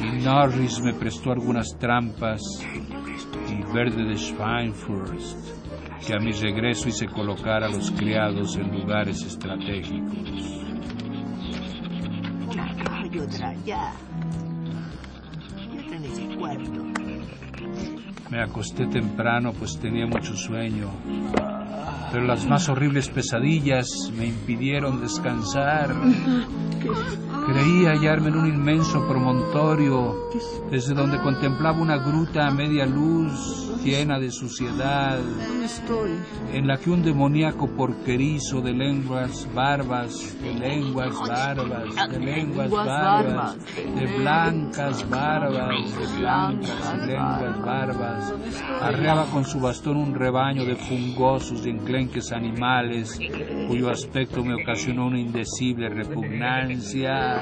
y 0.00 0.22
Norris 0.22 0.80
me 0.80 0.94
prestó 0.94 1.32
algunas 1.32 1.76
trampas 1.78 2.40
y 3.48 3.72
verde 3.72 4.04
de 4.04 4.16
Schweinfurst 4.16 5.58
que 6.06 6.14
a 6.14 6.18
mi 6.18 6.32
regreso 6.32 6.88
hice 6.88 7.06
colocar 7.06 7.64
a 7.64 7.68
los 7.68 7.90
criados 7.90 8.56
en 8.56 8.70
lugares 8.70 9.22
estratégicos. 9.22 10.64
Hay 12.90 13.18
otra 13.18 13.54
ya. 13.64 13.92
Y 15.72 15.78
otra 15.78 15.96
en 15.96 16.04
ese 16.04 16.36
cuarto. 16.36 16.84
Me 18.30 18.42
acosté 18.42 18.86
temprano 18.86 19.52
pues 19.52 19.78
tenía 19.80 20.06
mucho 20.06 20.36
sueño, 20.36 20.90
pero 22.12 22.24
las 22.24 22.46
más 22.46 22.68
horribles 22.68 23.08
pesadillas 23.08 23.88
me 24.16 24.26
impidieron 24.26 25.00
descansar. 25.00 25.94
Creí 27.48 27.86
hallarme 27.86 28.28
en 28.28 28.36
un 28.36 28.46
inmenso 28.46 29.08
promontorio 29.08 30.28
desde 30.70 30.92
donde 30.92 31.18
contemplaba 31.18 31.80
una 31.80 31.96
gruta 31.96 32.46
a 32.46 32.50
media 32.50 32.84
luz 32.84 33.68
llena 33.82 34.18
de 34.18 34.30
suciedad, 34.30 35.18
en 36.52 36.66
la 36.66 36.76
que 36.76 36.90
un 36.90 37.02
demoníaco 37.02 37.68
porquerizo 37.68 38.60
de 38.60 38.72
lenguas 38.72 39.48
barbas, 39.54 40.36
de 40.42 40.52
lenguas 40.52 41.14
barbas, 41.26 42.10
de 42.10 42.18
lenguas 42.18 42.70
barbas, 42.70 43.56
de 43.76 44.06
blancas 44.18 45.08
barbas, 45.08 45.98
de 45.98 46.18
blancas 46.18 46.94
y 46.94 47.06
lenguas 47.06 47.62
barbas, 47.64 48.34
arreaba 48.80 49.24
con 49.26 49.44
su 49.44 49.60
bastón 49.60 49.96
un 49.96 50.14
rebaño 50.14 50.64
de 50.64 50.76
fungosos 50.76 51.64
y 51.66 51.70
enclenques 51.70 52.32
animales, 52.32 53.18
cuyo 53.68 53.90
aspecto 53.90 54.44
me 54.44 54.54
ocasionó 54.62 55.06
una 55.06 55.20
indecible 55.20 55.88
repugnancia. 55.88 57.37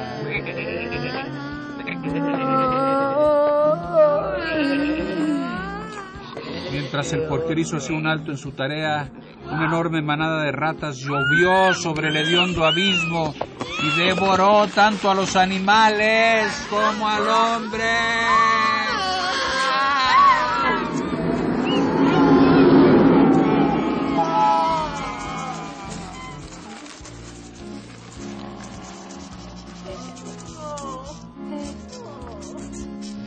Mientras 6.71 7.13
el 7.13 7.23
porquerizo 7.23 7.79
hacía 7.79 7.97
un 7.97 8.07
alto 8.07 8.31
en 8.31 8.39
su 8.39 8.53
tarea, 8.53 9.11
una 9.45 9.67
enorme 9.67 10.03
manada 10.03 10.43
de 10.45 10.53
ratas 10.53 10.99
llovió 10.99 11.75
sobre 11.75 12.09
el 12.09 12.17
hediondo 12.17 12.65
abismo 12.65 13.35
y 13.83 14.01
devoró 14.01 14.67
tanto 14.69 15.11
a 15.11 15.15
los 15.15 15.37
animales 15.37 16.67
como 16.71 17.09
al 17.09 17.29
hombre. 17.29 17.85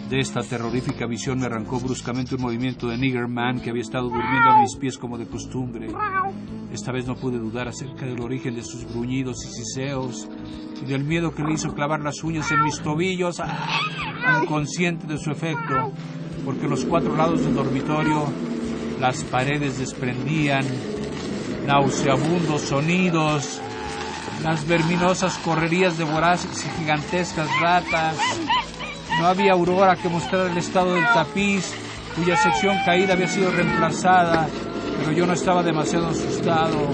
De 0.09 0.19
esta 0.19 0.41
terrorífica 0.41 1.05
visión 1.05 1.37
me 1.37 1.45
arrancó 1.45 1.79
bruscamente 1.79 2.33
un 2.33 2.41
movimiento 2.41 2.87
de 2.87 2.97
Nigger 2.97 3.27
Man 3.27 3.59
que 3.59 3.69
había 3.69 3.83
estado 3.83 4.09
durmiendo 4.09 4.49
a 4.49 4.59
mis 4.59 4.75
pies 4.75 4.97
como 4.97 5.19
de 5.19 5.27
costumbre. 5.27 5.87
Esta 6.73 6.91
vez 6.91 7.05
no 7.05 7.13
pude 7.13 7.37
dudar 7.37 7.67
acerca 7.67 8.07
del 8.07 8.19
origen 8.19 8.55
de 8.55 8.63
sus 8.63 8.85
gruñidos 8.85 9.45
y 9.45 9.51
siseos 9.51 10.27
y 10.81 10.85
del 10.87 11.03
miedo 11.03 11.35
que 11.35 11.43
le 11.43 11.53
hizo 11.53 11.75
clavar 11.75 11.99
las 11.99 12.23
uñas 12.23 12.51
en 12.51 12.63
mis 12.63 12.81
tobillos, 12.81 13.39
¡ah! 13.39 13.79
inconsciente 14.41 15.05
de 15.05 15.19
su 15.19 15.29
efecto, 15.29 15.91
porque 16.43 16.67
los 16.67 16.85
cuatro 16.85 17.15
lados 17.15 17.41
del 17.41 17.53
dormitorio 17.53 18.25
las 18.99 19.23
paredes 19.25 19.77
desprendían 19.77 20.65
nauseabundos 21.67 22.61
sonidos, 22.61 23.61
las 24.43 24.67
verminosas 24.67 25.37
correrías 25.37 25.99
de 25.99 26.05
voraces 26.05 26.65
y 26.65 26.79
gigantescas 26.79 27.47
ratas. 27.61 28.17
No 29.19 29.27
había 29.27 29.51
aurora 29.51 29.97
que 29.97 30.07
mostrara 30.07 30.49
el 30.49 30.57
estado 30.57 30.93
del 30.93 31.03
tapiz, 31.13 31.73
cuya 32.15 32.37
sección 32.37 32.77
caída 32.85 33.15
había 33.15 33.27
sido 33.27 33.51
reemplazada, 33.51 34.47
pero 34.97 35.11
yo 35.11 35.27
no 35.27 35.33
estaba 35.33 35.61
demasiado 35.61 36.07
asustado 36.07 36.87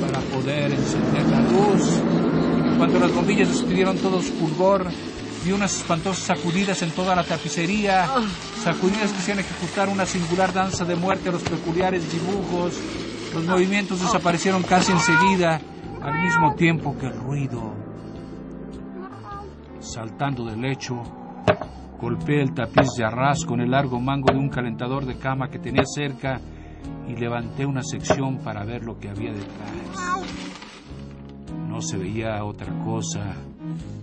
para 0.00 0.18
poder 0.34 0.72
encender 0.72 1.26
la 1.28 1.40
luz. 1.42 2.00
Cuando 2.76 2.98
las 2.98 3.14
bombillas 3.14 3.48
despidieron 3.48 3.96
todo 3.98 4.20
su 4.20 4.32
fulgor, 4.32 4.88
vi 5.44 5.52
unas 5.52 5.76
espantosas 5.76 6.24
sacudidas 6.24 6.82
en 6.82 6.90
toda 6.90 7.14
la 7.14 7.22
tapicería, 7.22 8.08
sacudidas 8.64 9.12
que 9.12 9.18
hacían 9.18 9.38
ejecutar 9.38 9.88
una 9.88 10.06
singular 10.06 10.52
danza 10.52 10.84
de 10.84 10.96
muerte 10.96 11.28
a 11.28 11.32
los 11.32 11.42
peculiares 11.42 12.02
dibujos. 12.10 12.74
Los 13.32 13.44
movimientos 13.44 14.00
desaparecieron 14.00 14.64
casi 14.64 14.90
enseguida, 14.90 15.60
al 16.02 16.20
mismo 16.20 16.56
tiempo 16.56 16.96
que 16.98 17.06
el 17.06 17.16
ruido 17.16 17.75
saltando 19.86 20.44
del 20.44 20.60
lecho, 20.60 21.02
golpeé 22.00 22.42
el 22.42 22.52
tapiz 22.52 22.88
de 22.96 23.04
arras 23.04 23.44
con 23.44 23.60
el 23.60 23.70
largo 23.70 24.00
mango 24.00 24.32
de 24.32 24.38
un 24.38 24.48
calentador 24.48 25.06
de 25.06 25.18
cama 25.18 25.48
que 25.48 25.58
tenía 25.58 25.84
cerca 25.84 26.40
y 27.08 27.14
levanté 27.14 27.64
una 27.64 27.82
sección 27.82 28.38
para 28.38 28.64
ver 28.64 28.84
lo 28.84 28.98
que 28.98 29.08
había 29.08 29.32
detrás. 29.32 30.26
No 31.68 31.80
se 31.80 31.98
veía 31.98 32.44
otra 32.44 32.72
cosa 32.84 33.34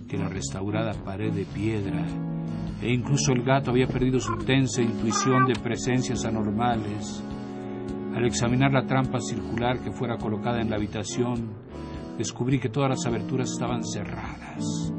que 0.08 0.16
la 0.16 0.28
restaurada 0.28 0.92
pared 1.04 1.32
de 1.32 1.44
piedra, 1.44 2.04
e 2.80 2.92
incluso 2.92 3.32
el 3.32 3.42
gato 3.42 3.70
había 3.70 3.86
perdido 3.86 4.20
su 4.20 4.36
tensa 4.38 4.82
intuición 4.82 5.46
de 5.46 5.54
presencias 5.54 6.24
anormales. 6.24 7.22
Al 8.14 8.24
examinar 8.24 8.72
la 8.72 8.86
trampa 8.86 9.18
circular 9.20 9.80
que 9.80 9.90
fuera 9.90 10.16
colocada 10.16 10.60
en 10.60 10.70
la 10.70 10.76
habitación, 10.76 11.50
descubrí 12.16 12.60
que 12.60 12.68
todas 12.68 12.90
las 12.90 13.06
aberturas 13.06 13.50
estaban 13.50 13.82
cerradas 13.84 14.94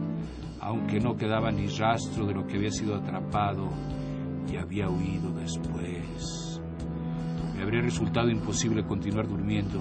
aunque 0.65 0.99
no 0.99 1.15
quedaba 1.15 1.51
ni 1.51 1.67
rastro 1.67 2.25
de 2.25 2.33
lo 2.33 2.47
que 2.47 2.57
había 2.57 2.71
sido 2.71 2.95
atrapado 2.95 3.69
y 4.51 4.57
había 4.57 4.89
huido 4.89 5.31
después. 5.31 6.59
Me 7.55 7.61
habría 7.61 7.81
resultado 7.81 8.29
imposible 8.31 8.83
continuar 8.83 9.27
durmiendo, 9.27 9.79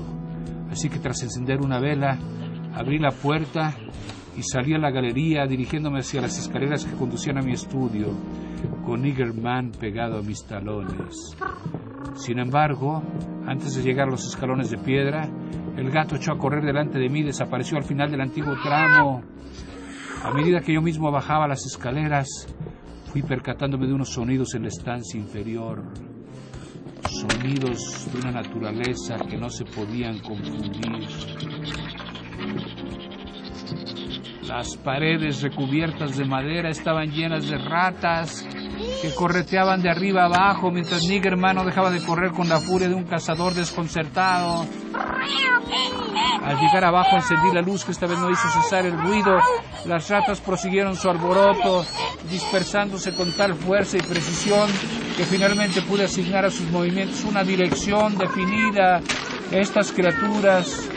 así 0.71 0.91
que 0.91 0.99
tras 0.99 1.23
encender 1.23 1.63
una 1.63 1.81
vela, 1.81 2.19
abrí 2.75 2.99
la 2.99 3.13
puerta 3.13 3.75
y 4.37 4.43
salí 4.43 4.75
a 4.75 4.79
la 4.79 4.91
galería 4.91 5.47
dirigiéndome 5.47 6.01
hacia 6.01 6.21
las 6.21 6.39
escaleras 6.39 6.85
que 6.85 6.97
conducían 6.97 7.39
a 7.39 7.43
mi 7.43 7.53
estudio, 7.53 8.09
con 8.85 9.01
Niggerman 9.01 9.71
pegado 9.71 10.19
a 10.19 10.23
mis 10.23 10.45
talones. 10.45 11.35
Sin 12.15 12.39
embargo, 12.39 13.03
antes 13.47 13.75
de 13.75 13.83
llegar 13.83 14.09
a 14.09 14.11
los 14.11 14.27
escalones 14.27 14.71
de 14.71 14.77
piedra, 14.77 15.31
el 15.79 15.91
gato 15.91 16.17
echó 16.17 16.33
a 16.33 16.39
correr 16.39 16.63
delante 16.63 16.99
de 16.99 17.09
mí 17.09 17.21
y 17.21 17.25
desapareció 17.25 17.79
al 17.79 17.85
final 17.85 18.11
del 18.11 18.21
antiguo 18.21 18.55
tramo. 18.63 19.23
A 20.25 20.33
medida 20.33 20.61
que 20.61 20.73
yo 20.73 20.81
mismo 20.81 21.13
bajaba 21.13 21.47
las 21.47 21.67
escaleras, 21.67 22.27
fui 23.13 23.23
percatándome 23.23 23.87
de 23.87 23.93
unos 23.93 24.09
sonidos 24.09 24.55
en 24.55 24.63
la 24.63 24.69
estancia 24.69 25.21
inferior. 25.21 25.85
Sonidos 27.11 28.09
de 28.11 28.21
una 28.21 28.33
naturaleza 28.33 29.17
que 29.29 29.37
no 29.37 29.51
se 29.51 29.67
podían 29.67 30.19
confundir. 30.21 31.07
Las 34.49 34.77
paredes 34.79 35.43
recubiertas 35.43 36.17
de 36.17 36.25
madera 36.25 36.71
estaban 36.71 37.11
llenas 37.11 37.47
de 37.47 37.59
ratas 37.59 38.49
que 39.03 39.15
correteaban 39.15 39.83
de 39.83 39.91
arriba 39.91 40.25
abajo 40.25 40.71
mientras 40.71 41.03
Niggerman 41.03 41.57
no 41.57 41.65
dejaba 41.67 41.91
de 41.91 42.03
correr 42.03 42.33
con 42.33 42.49
la 42.49 42.61
furia 42.61 42.89
de 42.89 42.95
un 42.95 43.05
cazador 43.05 43.53
desconcertado. 43.53 44.65
Al 46.45 46.59
llegar 46.59 46.85
abajo 46.85 47.17
encendí 47.17 47.53
la 47.53 47.63
luz 47.63 47.85
que 47.85 47.93
esta 47.93 48.07
vez 48.07 48.19
no 48.19 48.31
hizo 48.31 48.49
cesar 48.51 48.85
el 48.85 49.01
ruido. 49.01 49.41
Las 49.87 50.09
ratas 50.09 50.41
prosiguieron 50.41 50.95
su 50.95 51.09
alboroto, 51.09 51.87
dispersándose 52.31 53.15
con 53.15 53.33
tal 53.33 53.55
fuerza 53.55 53.97
y 53.97 54.01
precisión 54.01 54.69
que 55.17 55.25
finalmente 55.25 55.81
pude 55.83 56.05
asignar 56.05 56.45
a 56.45 56.51
sus 56.51 56.71
movimientos 56.71 57.25
una 57.25 57.45
dirección 57.45 58.19
definida. 58.19 59.01
Estas 59.51 59.93
criaturas, 59.93 60.89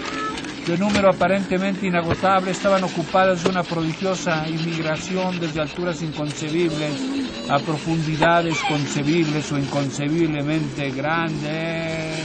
de 0.65 0.77
número 0.77 1.09
aparentemente 1.09 1.87
inagotable, 1.87 2.51
estaban 2.51 2.83
ocupadas 2.83 3.43
de 3.43 3.49
una 3.49 3.63
prodigiosa 3.63 4.47
inmigración 4.49 5.39
desde 5.39 5.61
alturas 5.61 6.01
inconcebibles 6.01 7.27
a 7.49 7.59
profundidades 7.59 8.57
concebibles 8.67 9.51
o 9.51 9.57
inconcebiblemente 9.57 10.91
grandes. 10.91 12.17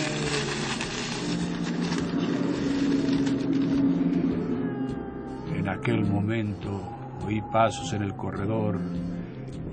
En 5.55 5.69
aquel 5.83 6.07
momento 6.07 6.81
oí 7.27 7.43
pasos 7.53 7.93
en 7.93 8.03
el 8.03 8.15
corredor 8.15 8.79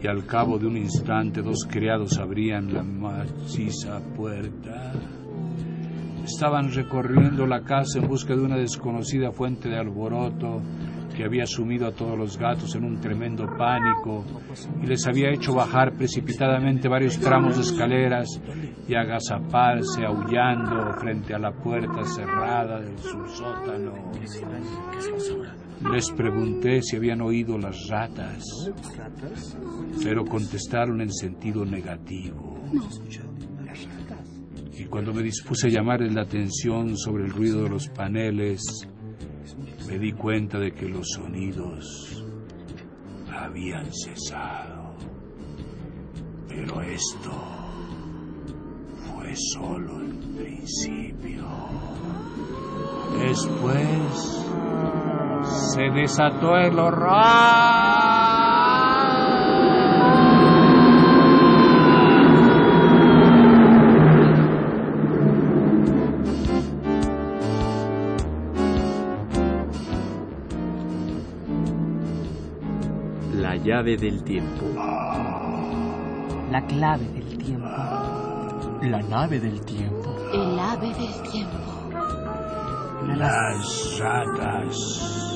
y 0.02 0.08
al 0.08 0.26
cabo 0.26 0.58
de 0.58 0.66
un 0.66 0.76
instante 0.76 1.44
dos 1.44 1.68
criados 1.70 2.18
abrían 2.18 2.74
la 2.74 2.82
maciza 2.82 4.00
puerta. 4.16 4.92
Estaban 6.24 6.74
recorriendo 6.74 7.46
la 7.46 7.62
casa 7.62 8.00
en 8.00 8.08
busca 8.08 8.36
de 8.36 8.42
una 8.42 8.58
desconocida 8.58 9.32
fuente 9.32 9.70
de 9.70 9.78
alboroto 9.78 10.64
que 11.16 11.26
había 11.26 11.46
sumido 11.46 11.86
a 11.86 11.92
todos 11.92 12.18
los 12.18 12.40
gatos 12.40 12.74
en 12.74 12.86
un 12.86 13.00
tremendo 13.00 13.46
pánico 13.56 14.26
y 14.82 14.88
les 14.88 15.06
había 15.06 15.30
hecho 15.30 15.54
bajar 15.54 15.94
precipitadamente 15.94 16.90
varios 16.90 17.20
tramos 17.20 17.56
de 17.56 17.62
escaleras 17.62 18.42
y 18.88 18.96
agazaparse 18.96 20.04
aullando 20.04 20.92
frente 21.00 21.36
a 21.36 21.40
la 21.40 21.52
puerta 21.52 22.04
cerrada 22.04 22.80
del 22.80 22.98
subsótano. 22.98 23.94
Les 25.82 26.12
pregunté 26.12 26.82
si 26.82 26.98
habían 26.98 27.22
oído 27.22 27.58
las 27.58 27.88
ratas, 27.88 28.44
pero 30.04 30.26
contestaron 30.26 31.02
en 31.02 31.12
sentido 31.12 31.66
negativo. 31.66 32.60
Y 34.78 34.86
cuando 34.86 35.14
me 35.14 35.24
dispuse 35.24 35.68
a 35.68 35.70
llamarles 35.70 36.14
la 36.14 36.24
atención 36.24 36.98
sobre 36.98 37.26
el 37.26 37.32
ruido 37.32 37.64
de 37.64 37.70
los 37.70 37.88
paneles, 37.88 38.62
me 39.88 39.98
di 39.98 40.12
cuenta 40.12 40.60
de 40.60 40.72
que 40.74 40.88
los 40.88 41.08
sonidos 41.16 42.26
habían 43.32 43.86
cesado. 43.92 44.96
Pero 46.48 46.82
esto 46.82 47.32
fue 48.96 49.34
solo 49.54 50.02
el 50.02 50.18
principio. 50.36 51.48
Después 53.18 54.46
se 55.44 55.90
desató 55.90 56.56
el 56.58 56.78
horror. 56.78 57.10
La 73.36 73.56
llave 73.56 73.98
del 73.98 74.24
tiempo. 74.24 74.66
La 76.52 76.66
clave 76.66 77.06
del 77.06 77.38
tiempo. 77.38 77.68
La 78.82 79.02
nave 79.02 79.40
del 79.40 79.60
tiempo. 79.66 80.16
El 80.34 80.60
ave 80.60 80.88
del 80.88 81.22
tiempo. 81.32 81.60
Las 83.16 84.00
ratas 84.00 85.29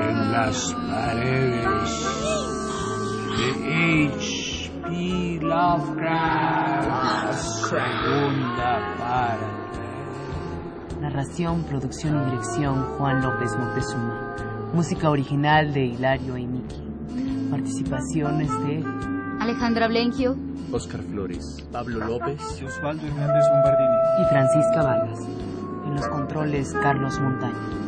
en 0.00 0.32
las 0.32 0.74
paredes 0.74 1.64
de 3.36 4.08
H.P. 4.08 5.38
Lovecraft. 5.42 7.34
Segunda 7.68 8.96
parte. 8.98 9.46
Narración, 11.00 11.64
producción 11.64 12.22
y 12.22 12.24
dirección 12.30 12.84
Juan 12.96 13.22
López 13.22 13.56
Moctezuma. 13.58 14.36
Música 14.72 15.10
original 15.10 15.72
de 15.74 15.86
Hilario 15.86 16.36
y 16.38 16.46
Miki. 16.46 16.82
Participaciones 17.50 18.50
de 18.64 18.84
Alejandra 19.40 19.88
Blenquio. 19.88 20.36
Oscar 20.72 21.02
Flores. 21.02 21.66
Pablo 21.70 22.06
López. 22.06 22.40
Y 22.60 22.64
Osvaldo 22.64 23.06
Hernández 23.06 23.44
Bombardini. 23.52 23.96
y 24.22 24.24
Francisca 24.30 24.82
Vargas. 24.82 25.20
En 25.84 25.94
los 25.96 26.08
controles 26.08 26.72
Carlos 26.80 27.20
Montaño. 27.20 27.81